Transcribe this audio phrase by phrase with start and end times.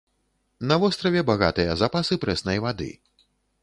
[0.71, 2.93] На востраве багатыя запасы прэснай вады.